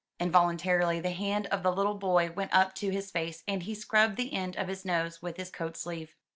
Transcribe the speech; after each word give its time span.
Involuntarily 0.19 0.99
the 0.99 1.11
hand 1.11 1.45
of 1.51 1.61
the 1.61 1.71
little 1.71 1.93
boy 1.93 2.31
went 2.31 2.51
up 2.55 2.73
to 2.73 2.89
his 2.89 3.11
face, 3.11 3.43
and 3.47 3.61
he 3.61 3.75
scrubbed 3.75 4.17
the 4.17 4.33
end 4.33 4.55
of 4.55 4.67
his 4.67 4.83
nose 4.83 5.21
with 5.21 5.37
his 5.37 5.51
coat 5.51 5.77
sleeve. 5.77 6.15